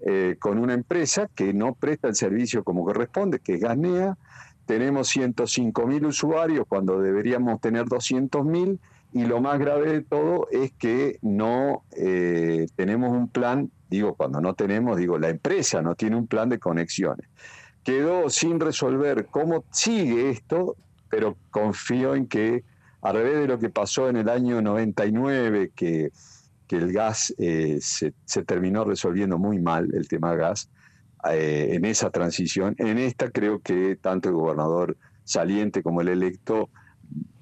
eh, 0.00 0.36
con 0.40 0.58
una 0.58 0.74
empresa 0.74 1.28
que 1.32 1.54
no 1.54 1.74
presta 1.74 2.08
el 2.08 2.16
servicio 2.16 2.64
como 2.64 2.84
corresponde, 2.84 3.38
que 3.38 3.54
es 3.54 3.60
Gasnea. 3.60 4.18
Tenemos 4.66 5.08
105 5.08 5.86
mil 5.86 6.06
usuarios 6.06 6.66
cuando 6.68 7.00
deberíamos 7.00 7.60
tener 7.60 7.86
200 7.86 8.44
mil 8.44 8.80
y 9.12 9.24
lo 9.24 9.40
más 9.40 9.58
grave 9.58 9.92
de 9.92 10.02
todo 10.02 10.46
es 10.50 10.72
que 10.72 11.18
no 11.22 11.84
eh, 11.96 12.66
tenemos 12.76 13.10
un 13.10 13.28
plan, 13.28 13.70
digo, 13.88 14.14
cuando 14.14 14.40
no 14.40 14.54
tenemos, 14.54 14.96
digo, 14.96 15.18
la 15.18 15.30
empresa 15.30 15.82
no 15.82 15.94
tiene 15.96 16.16
un 16.16 16.26
plan 16.26 16.48
de 16.48 16.58
conexiones. 16.58 17.28
Quedó 17.82 18.30
sin 18.30 18.60
resolver 18.60 19.26
cómo 19.26 19.64
sigue 19.72 20.30
esto, 20.30 20.76
pero 21.08 21.36
confío 21.50 22.14
en 22.14 22.26
que, 22.26 22.62
a 23.02 23.12
revés 23.12 23.40
de 23.40 23.48
lo 23.48 23.58
que 23.58 23.70
pasó 23.70 24.08
en 24.08 24.16
el 24.16 24.28
año 24.28 24.62
99, 24.62 25.72
que, 25.74 26.10
que 26.68 26.76
el 26.76 26.92
gas 26.92 27.34
eh, 27.38 27.78
se, 27.80 28.12
terminó 28.44 28.84
resolviendo 28.84 29.38
muy 29.38 29.58
mal, 29.58 29.92
el 29.92 30.06
tema 30.06 30.36
gas, 30.36 30.70
eh, 31.28 31.70
en 31.72 31.84
esa 31.84 32.10
transición, 32.10 32.76
en 32.78 32.96
esta 32.98 33.28
creo 33.30 33.58
que 33.58 33.96
tanto 33.96 34.28
el 34.28 34.36
gobernador 34.36 34.96
saliente 35.24 35.82
como 35.82 36.00
el 36.00 36.08
electo 36.08 36.70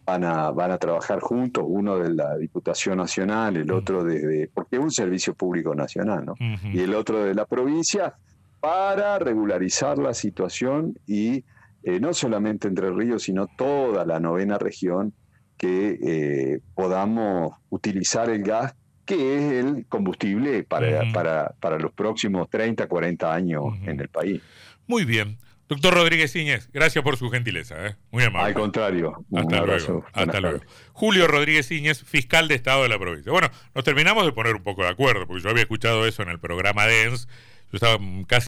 van 0.08 0.24
a, 0.24 0.50
van 0.52 0.70
a 0.70 0.78
trabajar 0.78 1.20
juntos, 1.20 1.64
uno 1.66 1.98
de 1.98 2.14
la 2.14 2.38
Diputación 2.38 2.96
Nacional, 2.96 3.58
el 3.58 3.70
otro 3.70 4.04
desde, 4.04 4.48
porque 4.48 4.76
es 4.76 4.82
un 4.82 4.90
servicio 4.90 5.34
público 5.34 5.74
nacional, 5.74 6.24
¿no? 6.24 6.34
Y 6.72 6.80
el 6.80 6.94
otro 6.94 7.24
de 7.24 7.34
la 7.34 7.44
provincia, 7.44 8.14
para 8.58 9.18
regularizar 9.18 9.98
la 9.98 10.14
situación 10.14 10.98
y 11.06 11.44
eh, 11.82 12.00
no 12.00 12.14
solamente 12.14 12.68
Entre 12.68 12.90
Ríos, 12.90 13.24
sino 13.24 13.48
toda 13.48 14.06
la 14.06 14.18
novena 14.18 14.56
región, 14.56 15.12
que 15.58 15.98
eh, 16.02 16.60
podamos 16.74 17.52
utilizar 17.68 18.30
el 18.30 18.42
gas, 18.42 18.74
que 19.04 19.36
es 19.36 19.52
el 19.64 19.84
combustible 19.88 20.64
para, 20.64 21.02
para, 21.12 21.54
para 21.60 21.78
los 21.78 21.92
próximos 21.92 22.48
30, 22.48 22.86
40 22.86 23.34
años 23.34 23.64
en 23.82 24.00
el 24.00 24.08
país. 24.08 24.40
Muy 24.86 25.04
bien. 25.04 25.36
Doctor 25.68 25.92
Rodríguez 25.92 26.34
Iñez, 26.34 26.70
gracias 26.72 27.04
por 27.04 27.18
su 27.18 27.28
gentileza. 27.30 27.86
¿eh? 27.86 27.96
Muy 28.10 28.24
amable. 28.24 28.48
Al 28.48 28.54
contrario. 28.54 29.24
Hasta 29.34 29.60
luego. 29.66 30.04
Hasta 30.14 30.40
luego. 30.40 30.60
Julio 30.92 31.26
Rodríguez 31.26 31.70
Iñez, 31.70 32.02
fiscal 32.04 32.48
de 32.48 32.54
Estado 32.54 32.84
de 32.84 32.88
la 32.88 32.98
provincia. 32.98 33.30
Bueno, 33.30 33.50
nos 33.74 33.84
terminamos 33.84 34.24
de 34.24 34.32
poner 34.32 34.56
un 34.56 34.62
poco 34.62 34.82
de 34.82 34.88
acuerdo, 34.88 35.26
porque 35.26 35.42
yo 35.42 35.50
había 35.50 35.62
escuchado 35.62 36.06
eso 36.06 36.22
en 36.22 36.30
el 36.30 36.38
programa 36.40 36.86
DENS. 36.86 37.28
Yo 37.70 37.76
estaba 37.76 37.98
casi 38.26 38.36